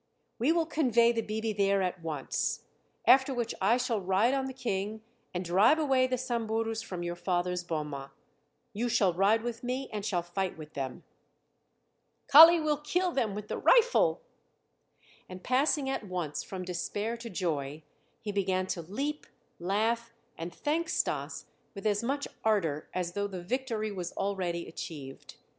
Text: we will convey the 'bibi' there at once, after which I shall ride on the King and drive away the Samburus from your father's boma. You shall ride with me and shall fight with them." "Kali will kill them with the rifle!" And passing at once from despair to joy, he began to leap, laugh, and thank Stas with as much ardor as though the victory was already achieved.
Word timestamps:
we 0.39 0.51
will 0.51 0.65
convey 0.65 1.11
the 1.11 1.21
'bibi' 1.21 1.53
there 1.53 1.83
at 1.83 2.01
once, 2.01 2.63
after 3.05 3.35
which 3.35 3.53
I 3.61 3.77
shall 3.77 4.01
ride 4.01 4.33
on 4.33 4.47
the 4.47 4.51
King 4.53 5.03
and 5.31 5.45
drive 5.45 5.77
away 5.77 6.07
the 6.07 6.17
Samburus 6.17 6.81
from 6.81 7.03
your 7.03 7.15
father's 7.15 7.63
boma. 7.63 8.11
You 8.73 8.89
shall 8.89 9.13
ride 9.13 9.43
with 9.43 9.63
me 9.63 9.91
and 9.93 10.03
shall 10.03 10.23
fight 10.23 10.57
with 10.57 10.73
them." 10.73 11.03
"Kali 12.25 12.59
will 12.59 12.77
kill 12.77 13.11
them 13.11 13.35
with 13.35 13.47
the 13.47 13.59
rifle!" 13.59 14.23
And 15.29 15.43
passing 15.43 15.87
at 15.87 16.07
once 16.07 16.41
from 16.41 16.65
despair 16.65 17.15
to 17.17 17.29
joy, 17.29 17.83
he 18.21 18.31
began 18.31 18.65
to 18.73 18.81
leap, 18.81 19.27
laugh, 19.59 20.11
and 20.35 20.51
thank 20.51 20.89
Stas 20.89 21.45
with 21.75 21.85
as 21.85 22.01
much 22.03 22.27
ardor 22.43 22.89
as 22.91 23.11
though 23.13 23.27
the 23.27 23.43
victory 23.43 23.91
was 23.91 24.13
already 24.13 24.67
achieved. 24.67 25.35